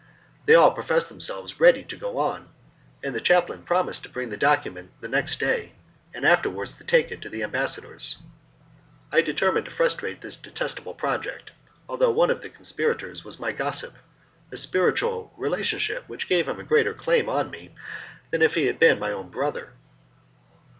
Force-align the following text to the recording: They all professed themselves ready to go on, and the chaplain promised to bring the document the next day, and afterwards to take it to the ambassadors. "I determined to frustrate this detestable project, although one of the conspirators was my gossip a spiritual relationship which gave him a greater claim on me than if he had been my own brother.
They 0.47 0.55
all 0.55 0.73
professed 0.73 1.09
themselves 1.09 1.59
ready 1.59 1.83
to 1.83 1.95
go 1.95 2.17
on, 2.17 2.49
and 3.03 3.13
the 3.13 3.21
chaplain 3.21 3.61
promised 3.61 4.01
to 4.01 4.09
bring 4.09 4.29
the 4.31 4.35
document 4.35 4.89
the 4.99 5.07
next 5.07 5.39
day, 5.39 5.73
and 6.11 6.25
afterwards 6.25 6.73
to 6.73 6.83
take 6.83 7.11
it 7.11 7.21
to 7.21 7.29
the 7.29 7.43
ambassadors. 7.43 8.17
"I 9.11 9.21
determined 9.21 9.65
to 9.65 9.71
frustrate 9.71 10.21
this 10.21 10.35
detestable 10.37 10.95
project, 10.95 11.51
although 11.87 12.09
one 12.09 12.31
of 12.31 12.41
the 12.41 12.49
conspirators 12.49 13.23
was 13.23 13.39
my 13.39 13.51
gossip 13.51 13.93
a 14.51 14.57
spiritual 14.57 15.35
relationship 15.37 16.09
which 16.09 16.27
gave 16.27 16.47
him 16.47 16.59
a 16.59 16.63
greater 16.63 16.95
claim 16.95 17.29
on 17.29 17.51
me 17.51 17.75
than 18.31 18.41
if 18.41 18.55
he 18.55 18.65
had 18.65 18.79
been 18.79 18.97
my 18.97 19.11
own 19.11 19.29
brother. 19.29 19.73